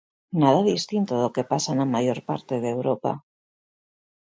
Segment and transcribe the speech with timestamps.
[0.41, 3.11] Nada distinto do que pasa na maior parte de Europa.